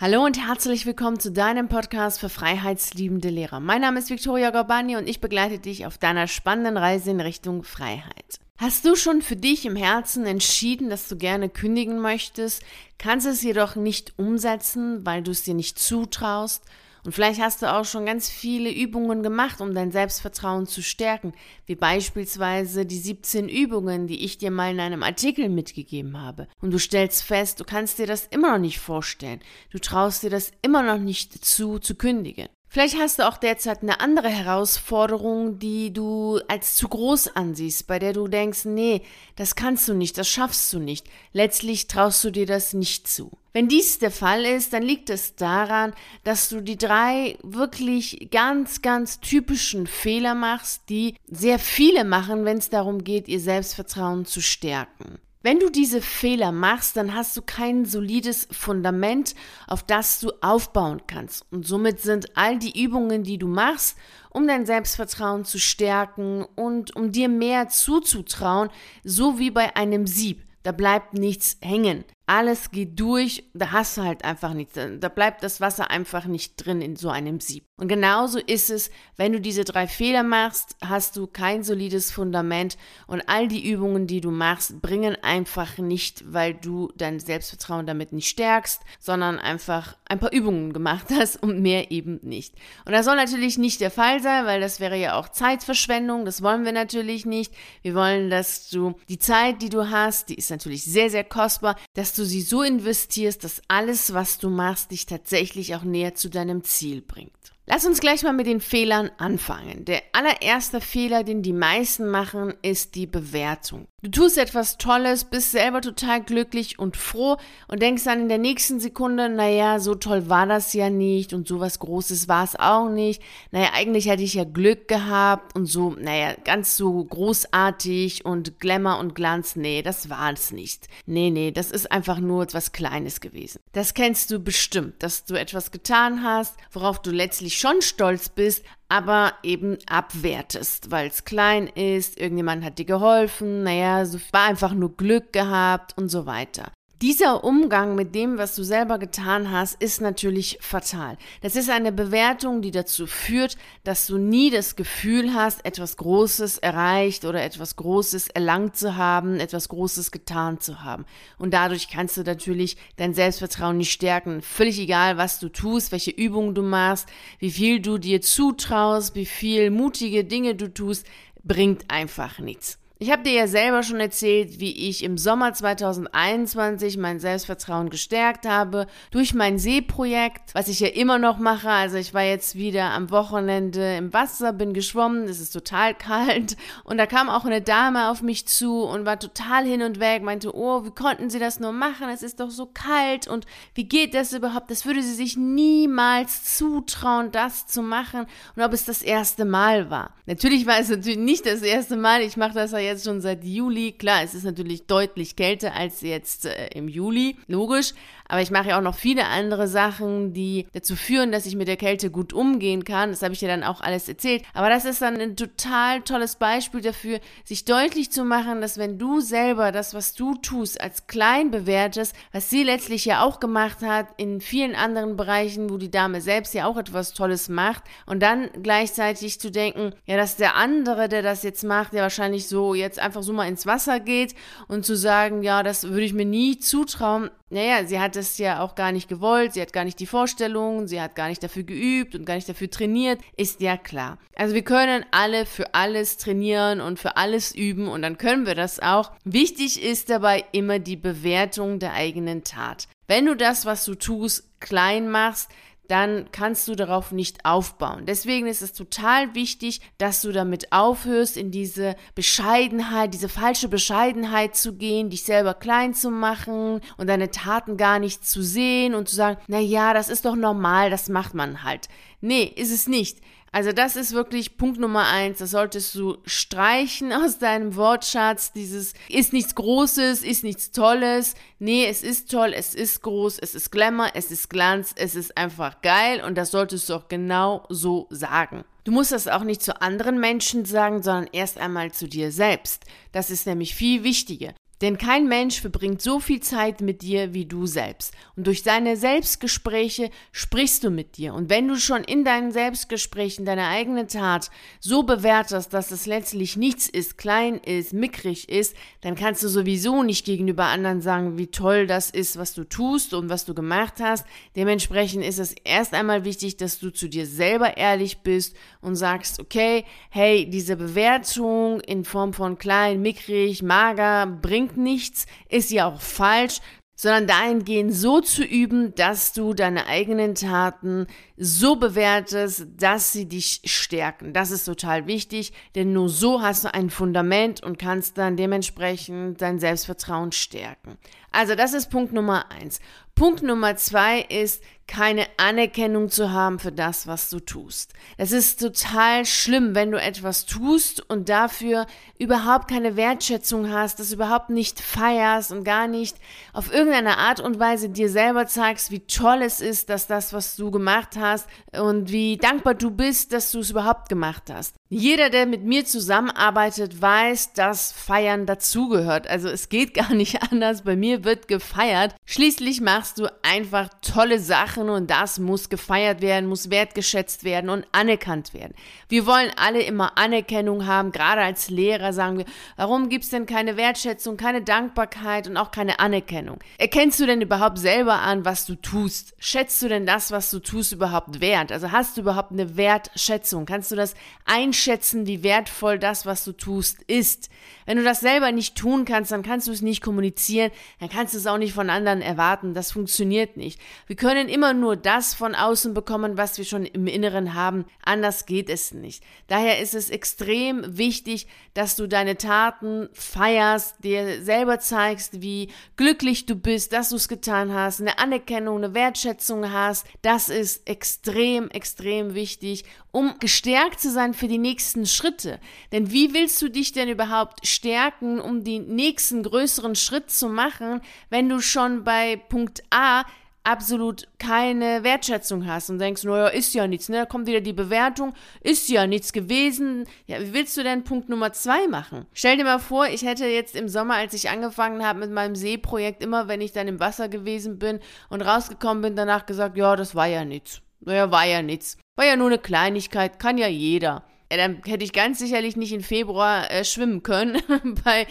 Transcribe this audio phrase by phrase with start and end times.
[0.00, 3.60] Hallo und herzlich willkommen zu deinem Podcast für freiheitsliebende Lehrer.
[3.60, 7.64] Mein Name ist Victoria Gorbani und ich begleite dich auf deiner spannenden Reise in Richtung
[7.64, 8.40] Freiheit.
[8.56, 12.62] Hast du schon für dich im Herzen entschieden, dass du gerne kündigen möchtest,
[12.96, 16.64] kannst es jedoch nicht umsetzen, weil du es dir nicht zutraust
[17.04, 21.32] und vielleicht hast du auch schon ganz viele Übungen gemacht, um dein Selbstvertrauen zu stärken,
[21.66, 26.48] wie beispielsweise die 17 Übungen, die ich dir mal in einem Artikel mitgegeben habe.
[26.60, 29.40] Und du stellst fest, du kannst dir das immer noch nicht vorstellen.
[29.70, 32.48] Du traust dir das immer noch nicht zu, zu kündigen.
[32.72, 37.98] Vielleicht hast du auch derzeit eine andere Herausforderung, die du als zu groß ansiehst, bei
[37.98, 39.02] der du denkst, nee,
[39.34, 41.04] das kannst du nicht, das schaffst du nicht.
[41.32, 43.32] Letztlich traust du dir das nicht zu.
[43.52, 48.82] Wenn dies der Fall ist, dann liegt es daran, dass du die drei wirklich ganz,
[48.82, 54.40] ganz typischen Fehler machst, die sehr viele machen, wenn es darum geht, ihr Selbstvertrauen zu
[54.40, 55.18] stärken.
[55.42, 59.34] Wenn du diese Fehler machst, dann hast du kein solides Fundament,
[59.66, 61.46] auf das du aufbauen kannst.
[61.50, 63.96] Und somit sind all die Übungen, die du machst,
[64.28, 68.68] um dein Selbstvertrauen zu stärken und um dir mehr zuzutrauen,
[69.02, 70.44] so wie bei einem Sieb.
[70.62, 74.78] Da bleibt nichts hängen alles geht durch, da hast du halt einfach nichts.
[75.00, 77.64] Da bleibt das Wasser einfach nicht drin in so einem Sieb.
[77.76, 82.76] Und genauso ist es, wenn du diese drei Fehler machst, hast du kein solides Fundament
[83.06, 88.12] und all die Übungen, die du machst, bringen einfach nicht, weil du dein Selbstvertrauen damit
[88.12, 92.54] nicht stärkst, sondern einfach ein paar Übungen gemacht hast und mehr eben nicht.
[92.84, 96.26] Und das soll natürlich nicht der Fall sein, weil das wäre ja auch Zeitverschwendung.
[96.26, 97.52] Das wollen wir natürlich nicht.
[97.80, 101.76] Wir wollen, dass du die Zeit, die du hast, die ist natürlich sehr, sehr kostbar,
[101.94, 106.14] dass du du sie so investierst, dass alles, was du machst, dich tatsächlich auch näher
[106.14, 107.32] zu deinem Ziel bringt.
[107.72, 109.84] Lass uns gleich mal mit den Fehlern anfangen.
[109.84, 113.86] Der allererste Fehler, den die meisten machen, ist die Bewertung.
[114.02, 117.36] Du tust etwas Tolles, bist selber total glücklich und froh
[117.68, 121.46] und denkst dann in der nächsten Sekunde, naja, so toll war das ja nicht und
[121.46, 123.22] so was Großes war es auch nicht.
[123.50, 129.00] Naja, eigentlich hätte ich ja Glück gehabt und so, naja, ganz so großartig und Glamour
[129.00, 130.88] und Glanz, nee, das war es nicht.
[131.04, 133.60] Nee, nee, das ist einfach nur etwas Kleines gewesen.
[133.72, 138.64] Das kennst du bestimmt, dass du etwas getan hast, worauf du letztlich schon stolz bist,
[138.88, 144.72] aber eben abwertest, weil es klein ist, irgendjemand hat dir geholfen, naja, so war einfach
[144.72, 146.72] nur Glück gehabt und so weiter.
[147.02, 151.16] Dieser Umgang mit dem, was du selber getan hast, ist natürlich fatal.
[151.40, 156.58] Das ist eine Bewertung, die dazu führt, dass du nie das Gefühl hast, etwas Großes
[156.58, 161.06] erreicht oder etwas Großes erlangt zu haben, etwas Großes getan zu haben.
[161.38, 164.42] Und dadurch kannst du natürlich dein Selbstvertrauen nicht stärken.
[164.42, 169.24] Völlig egal, was du tust, welche Übungen du machst, wie viel du dir zutraust, wie
[169.24, 171.06] viel mutige Dinge du tust,
[171.42, 172.79] bringt einfach nichts.
[173.02, 178.46] Ich habe dir ja selber schon erzählt, wie ich im Sommer 2021 mein Selbstvertrauen gestärkt
[178.46, 181.70] habe durch mein Seeprojekt, was ich ja immer noch mache.
[181.70, 186.58] Also ich war jetzt wieder am Wochenende im Wasser, bin geschwommen, es ist total kalt
[186.84, 190.22] und da kam auch eine Dame auf mich zu und war total hin und weg,
[190.22, 192.10] meinte, oh, wie konnten Sie das nur machen?
[192.10, 194.70] Es ist doch so kalt und wie geht das überhaupt?
[194.70, 199.88] Das würde sie sich niemals zutrauen, das zu machen und ob es das erste Mal
[199.88, 200.12] war.
[200.26, 203.44] Natürlich war es natürlich nicht das erste Mal, ich mache das ja jetzt schon seit
[203.44, 203.92] Juli.
[203.92, 207.92] Klar, es ist natürlich deutlich kälter als jetzt äh, im Juli, logisch.
[208.30, 211.66] Aber ich mache ja auch noch viele andere Sachen, die dazu führen, dass ich mit
[211.66, 213.10] der Kälte gut umgehen kann.
[213.10, 214.44] Das habe ich dir dann auch alles erzählt.
[214.54, 218.98] Aber das ist dann ein total tolles Beispiel dafür, sich deutlich zu machen, dass wenn
[219.00, 223.82] du selber das, was du tust, als klein bewertest, was sie letztlich ja auch gemacht
[223.82, 228.20] hat in vielen anderen Bereichen, wo die Dame selbst ja auch etwas Tolles macht und
[228.20, 232.74] dann gleichzeitig zu denken, ja, dass der andere, der das jetzt macht, der wahrscheinlich so
[232.80, 234.34] jetzt einfach so mal ins Wasser geht
[234.68, 238.60] und zu sagen, ja, das würde ich mir nie zutrauen, naja, sie hat es ja
[238.60, 241.64] auch gar nicht gewollt, sie hat gar nicht die Vorstellung, sie hat gar nicht dafür
[241.64, 244.18] geübt und gar nicht dafür trainiert, ist ja klar.
[244.36, 248.54] Also wir können alle für alles trainieren und für alles üben und dann können wir
[248.54, 249.10] das auch.
[249.24, 252.86] Wichtig ist dabei immer die Bewertung der eigenen Tat.
[253.08, 255.50] Wenn du das, was du tust, klein machst,
[255.90, 258.06] dann kannst du darauf nicht aufbauen.
[258.06, 264.54] Deswegen ist es total wichtig, dass du damit aufhörst, in diese Bescheidenheit, diese falsche Bescheidenheit
[264.54, 269.08] zu gehen, dich selber klein zu machen und deine Taten gar nicht zu sehen und
[269.08, 271.88] zu sagen, na ja, das ist doch normal, das macht man halt.
[272.20, 273.18] Nee, ist es nicht.
[273.52, 275.38] Also das ist wirklich Punkt Nummer eins.
[275.38, 278.52] Das solltest du streichen aus deinem Wortschatz.
[278.52, 281.34] Dieses ist nichts Großes, ist nichts Tolles.
[281.58, 285.36] Nee, es ist toll, es ist groß, es ist Glamour, es ist Glanz, es ist
[285.36, 288.64] einfach geil und das solltest du auch genau so sagen.
[288.84, 292.84] Du musst das auch nicht zu anderen Menschen sagen, sondern erst einmal zu dir selbst.
[293.12, 294.54] Das ist nämlich viel wichtiger.
[294.80, 298.14] Denn kein Mensch verbringt so viel Zeit mit dir wie du selbst.
[298.34, 301.34] Und durch deine Selbstgespräche sprichst du mit dir.
[301.34, 304.50] Und wenn du schon in deinen Selbstgesprächen deine eigene Tat
[304.80, 310.02] so bewertest, dass es letztlich nichts ist, klein ist, mickrig ist, dann kannst du sowieso
[310.02, 313.94] nicht gegenüber anderen sagen, wie toll das ist, was du tust und was du gemacht
[314.00, 314.26] hast.
[314.56, 319.40] Dementsprechend ist es erst einmal wichtig, dass du zu dir selber ehrlich bist und sagst,
[319.40, 326.00] okay, hey, diese Bewertung in Form von klein, mickrig, mager bringt nichts, ist ja auch
[326.00, 326.60] falsch,
[327.00, 331.06] sondern dahingehend so zu üben, dass du deine eigenen Taten
[331.38, 334.34] so bewertest, dass sie dich stärken.
[334.34, 339.40] Das ist total wichtig, denn nur so hast du ein Fundament und kannst dann dementsprechend
[339.40, 340.98] dein Selbstvertrauen stärken.
[341.32, 342.80] Also das ist Punkt Nummer eins.
[343.20, 347.92] Punkt Nummer zwei ist, keine Anerkennung zu haben für das, was du tust.
[348.16, 351.84] Es ist total schlimm, wenn du etwas tust und dafür
[352.18, 356.16] überhaupt keine Wertschätzung hast, das überhaupt nicht feierst und gar nicht
[356.54, 360.56] auf irgendeine Art und Weise dir selber zeigst, wie toll es ist, dass das, was
[360.56, 361.46] du gemacht hast
[361.78, 364.79] und wie dankbar du bist, dass du es überhaupt gemacht hast.
[364.92, 369.28] Jeder, der mit mir zusammenarbeitet, weiß, dass Feiern dazugehört.
[369.28, 370.82] Also es geht gar nicht anders.
[370.82, 372.16] Bei mir wird gefeiert.
[372.26, 377.86] Schließlich machst du einfach tolle Sachen und das muss gefeiert werden, muss wertgeschätzt werden und
[377.92, 378.74] anerkannt werden.
[379.08, 381.12] Wir wollen alle immer Anerkennung haben.
[381.12, 385.70] Gerade als Lehrer sagen wir, warum gibt es denn keine Wertschätzung, keine Dankbarkeit und auch
[385.70, 386.58] keine Anerkennung?
[386.78, 389.34] Erkennst du denn überhaupt selber an, was du tust?
[389.38, 391.70] Schätzt du denn das, was du tust, überhaupt wert?
[391.70, 393.66] Also hast du überhaupt eine Wertschätzung?
[393.66, 394.14] Kannst du das
[394.46, 394.79] einschätzen?
[394.80, 397.50] Einschätzen, wie wertvoll das, was du tust, ist.
[397.84, 401.34] Wenn du das selber nicht tun kannst, dann kannst du es nicht kommunizieren, dann kannst
[401.34, 402.72] du es auch nicht von anderen erwarten.
[402.72, 403.80] Das funktioniert nicht.
[404.06, 407.84] Wir können immer nur das von außen bekommen, was wir schon im Inneren haben.
[408.02, 409.22] Anders geht es nicht.
[409.48, 416.46] Daher ist es extrem wichtig, dass du deine Taten feierst, dir selber zeigst, wie glücklich
[416.46, 420.06] du bist, dass du es getan hast, eine Anerkennung, eine Wertschätzung hast.
[420.22, 425.58] Das ist extrem, extrem wichtig, um gestärkt zu sein für die nächsten Schritte.
[425.92, 431.00] Denn wie willst du dich denn überhaupt stärken, um den nächsten größeren Schritt zu machen,
[431.28, 433.24] wenn du schon bei Punkt A
[433.62, 437.18] absolut keine Wertschätzung hast und denkst, naja, ist ja nichts, ne?
[437.18, 440.06] Da kommt wieder die Bewertung, ist ja nichts gewesen.
[440.26, 442.26] Ja, wie willst du denn Punkt Nummer zwei machen?
[442.32, 445.56] Stell dir mal vor, ich hätte jetzt im Sommer, als ich angefangen habe mit meinem
[445.56, 449.94] Seeprojekt, immer wenn ich dann im Wasser gewesen bin und rausgekommen bin, danach gesagt, ja,
[449.94, 450.80] das war ja nichts.
[451.00, 451.98] Naja, war ja nichts.
[452.20, 454.22] War ja nur eine Kleinigkeit, kann ja jeder.
[454.50, 457.62] Ja, dann hätte ich ganz sicherlich nicht im Februar äh, schwimmen können.
[458.04, 458.26] Bei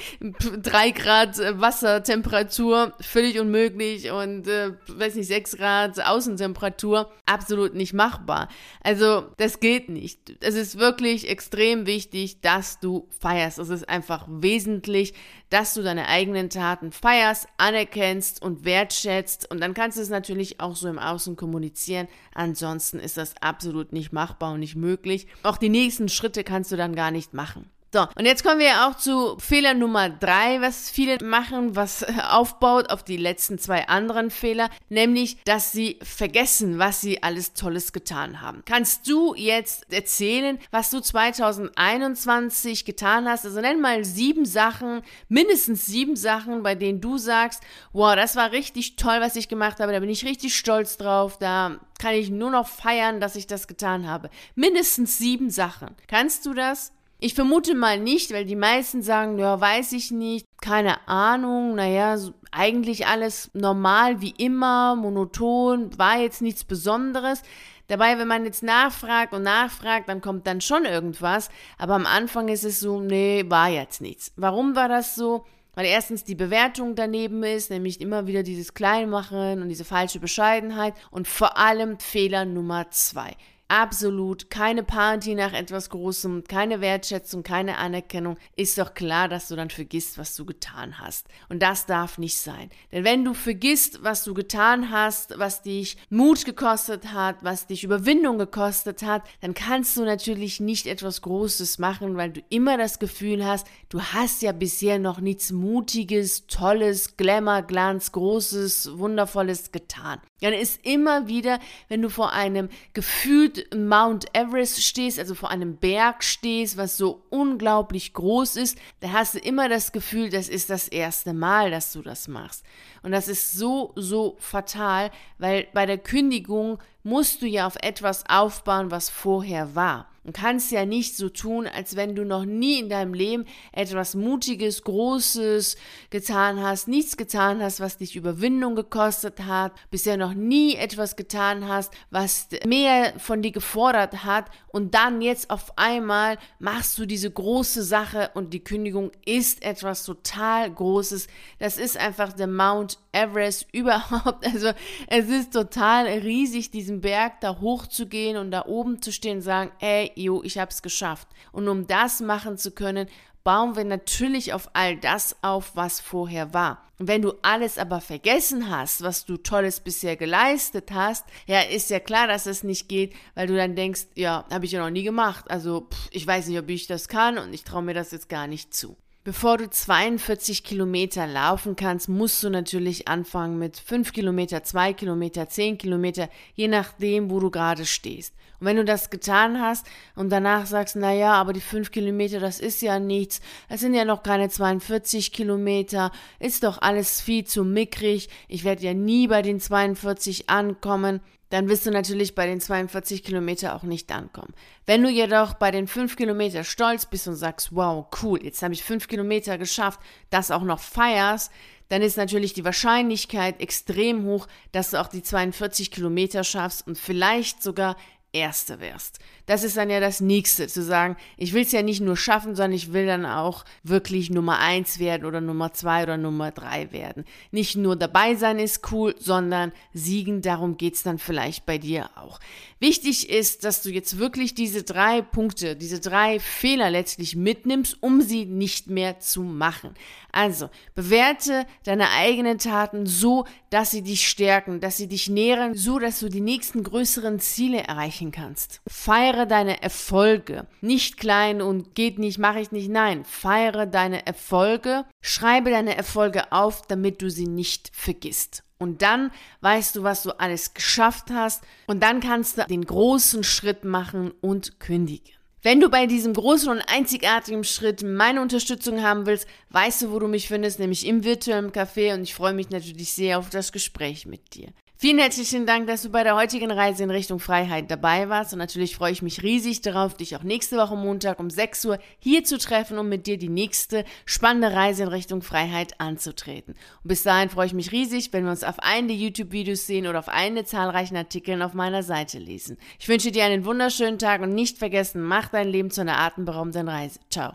[0.62, 7.94] drei Grad äh, Wassertemperatur völlig unmöglich und äh, weiß nicht, sechs Grad Außentemperatur absolut nicht
[7.94, 8.50] machbar.
[8.84, 10.36] Also das geht nicht.
[10.42, 13.58] Es ist wirklich extrem wichtig, dass du feierst.
[13.58, 15.14] Es ist einfach wesentlich,
[15.50, 19.50] dass du deine eigenen Taten feierst, anerkennst und wertschätzt.
[19.50, 22.08] Und dann kannst du es natürlich auch so im Außen kommunizieren.
[22.34, 25.28] Ansonsten ist das absolut nicht machbar und nicht möglich.
[25.44, 27.70] Auch die nächsten Schritte kannst du dann gar nicht machen.
[27.92, 32.92] So, und jetzt kommen wir auch zu Fehler Nummer drei, was viele machen, was aufbaut
[32.92, 38.42] auf die letzten zwei anderen Fehler, nämlich, dass sie vergessen, was sie alles Tolles getan
[38.42, 38.62] haben.
[38.64, 43.46] Kannst du jetzt erzählen, was du 2021 getan hast?
[43.46, 48.52] Also nenn mal sieben Sachen, mindestens sieben Sachen, bei denen du sagst, wow, das war
[48.52, 52.30] richtig toll, was ich gemacht habe, da bin ich richtig stolz drauf, da kann ich
[52.30, 54.30] nur noch feiern, dass ich das getan habe.
[54.54, 55.96] Mindestens sieben Sachen.
[56.08, 56.92] Kannst du das?
[57.22, 62.18] Ich vermute mal nicht, weil die meisten sagen, ja, weiß ich nicht, keine Ahnung, naja,
[62.18, 67.42] so, eigentlich alles normal wie immer, monoton, war jetzt nichts Besonderes.
[67.88, 71.50] Dabei, wenn man jetzt nachfragt und nachfragt, dann kommt dann schon irgendwas.
[71.78, 74.32] Aber am Anfang ist es so, nee, war jetzt nichts.
[74.38, 75.44] Warum war das so?
[75.74, 80.94] Weil erstens die Bewertung daneben ist, nämlich immer wieder dieses Kleinmachen und diese falsche Bescheidenheit.
[81.12, 83.36] Und vor allem Fehler Nummer zwei
[83.70, 89.56] absolut keine Party nach etwas Großem, keine Wertschätzung, keine Anerkennung, ist doch klar, dass du
[89.56, 91.28] dann vergisst, was du getan hast.
[91.48, 92.70] Und das darf nicht sein.
[92.92, 97.84] Denn wenn du vergisst, was du getan hast, was dich Mut gekostet hat, was dich
[97.84, 103.00] Überwindung gekostet hat, dann kannst du natürlich nicht etwas Großes machen, weil du immer das
[103.00, 110.20] Gefühl hast, du hast ja bisher noch nichts Mutiges, Tolles, Glamour, Glanz, Großes, Wundervolles getan.
[110.42, 115.78] Dann ist immer wieder, wenn du vor einem gefühlt Mount Everest stehst, also vor einem
[115.78, 120.70] Berg stehst, was so unglaublich groß ist, da hast du immer das Gefühl, das ist
[120.70, 122.64] das erste Mal, dass du das machst.
[123.04, 128.24] Und das ist so, so fatal, weil bei der Kündigung musst du ja auf etwas
[128.30, 130.09] aufbauen, was vorher war.
[130.24, 134.16] Und kannst ja nicht so tun, als wenn du noch nie in deinem Leben etwas
[134.16, 135.78] Mutiges, Großes
[136.10, 141.68] getan hast, nichts getan hast, was dich Überwindung gekostet hat, bisher noch nie etwas getan
[141.68, 147.32] hast, was mehr von dir gefordert hat und dann jetzt auf einmal machst du diese
[147.32, 151.28] große Sache und die Kündigung ist etwas total Großes.
[151.58, 154.46] Das ist einfach der Mount Everest überhaupt.
[154.46, 154.72] Also
[155.08, 159.72] es ist total riesig, diesen Berg da hochzugehen und da oben zu stehen und sagen,
[159.80, 161.28] ey, jo, ich hab's geschafft.
[161.52, 163.08] Und um das machen zu können,
[163.44, 166.84] bauen wir natürlich auf all das auf, was vorher war.
[167.00, 171.90] Und wenn du alles aber vergessen hast, was du Tolles bisher geleistet hast, ja, ist
[171.90, 174.90] ja klar, dass es nicht geht, weil du dann denkst, ja, habe ich ja noch
[174.90, 175.50] nie gemacht.
[175.50, 178.28] Also, pff, ich weiß nicht, ob ich das kann und ich traue mir das jetzt
[178.28, 178.98] gar nicht zu.
[179.26, 185.50] Bevor du 42 Kilometer laufen kannst, musst du natürlich anfangen mit 5 Kilometer, 2 Kilometer,
[185.50, 188.34] 10 Kilometer, je nachdem, wo du gerade stehst.
[188.62, 189.86] Und wenn du das getan hast
[190.16, 193.94] und danach sagst, na ja, aber die 5 Kilometer, das ist ja nichts, es sind
[193.94, 199.28] ja noch keine 42 Kilometer, ist doch alles viel zu mickrig, ich werde ja nie
[199.28, 204.54] bei den 42 ankommen, dann wirst du natürlich bei den 42 Kilometer auch nicht ankommen.
[204.86, 208.74] Wenn du jedoch bei den 5 Kilometer stolz bist und sagst, wow, cool, jetzt habe
[208.74, 211.52] ich 5 Kilometer geschafft, das auch noch feierst,
[211.90, 216.98] dann ist natürlich die Wahrscheinlichkeit extrem hoch, dass du auch die 42 Kilometer schaffst und
[216.98, 217.96] vielleicht sogar
[218.32, 219.18] Erste wärst.
[219.48, 222.56] Das ist dann ja das Nächste, zu sagen, ich will es ja nicht nur schaffen,
[222.56, 226.92] sondern ich will dann auch wirklich Nummer eins werden oder Nummer zwei oder Nummer drei
[226.92, 227.26] werden.
[227.50, 232.40] Nicht nur dabei sein ist cool, sondern siegen, darum geht's dann vielleicht bei dir auch.
[232.80, 238.22] Wichtig ist, dass du jetzt wirklich diese drei Punkte, diese drei Fehler letztlich mitnimmst, um
[238.22, 239.96] sie nicht mehr zu machen.
[240.32, 246.00] Also, bewerte deine eigenen Taten so, dass sie dich stärken, dass sie dich nähren, so
[246.00, 248.82] dass du die nächsten größeren Ziele erreichen kannst.
[248.88, 250.68] Feiere deine Erfolge.
[250.82, 252.90] Nicht klein und geht nicht, mache ich nicht.
[252.90, 255.06] Nein, feiere deine Erfolge.
[255.22, 258.64] Schreibe deine Erfolge auf, damit du sie nicht vergisst.
[258.78, 261.64] Und dann weißt du, was du alles geschafft hast.
[261.88, 265.39] Und dann kannst du den großen Schritt machen und kündigen.
[265.62, 270.20] Wenn du bei diesem großen und einzigartigen Schritt meine Unterstützung haben willst, weißt du, wo
[270.20, 273.74] du mich findest, nämlich im virtuellen Café und ich freue mich natürlich sehr auf das
[273.74, 274.70] Gespräch mit dir.
[275.02, 278.52] Vielen herzlichen Dank, dass du bei der heutigen Reise in Richtung Freiheit dabei warst.
[278.52, 282.00] Und natürlich freue ich mich riesig darauf, dich auch nächste Woche Montag um 6 Uhr
[282.20, 286.74] hier zu treffen, um mit dir die nächste spannende Reise in Richtung Freiheit anzutreten.
[287.02, 290.06] Und bis dahin freue ich mich riesig, wenn wir uns auf einen der YouTube-Videos sehen
[290.06, 292.76] oder auf einen der zahlreichen Artikeln auf meiner Seite lesen.
[293.00, 296.90] Ich wünsche dir einen wunderschönen Tag und nicht vergessen, mach dein Leben zu einer atemberaubenden
[296.90, 297.22] Reise.
[297.30, 297.48] Ciao.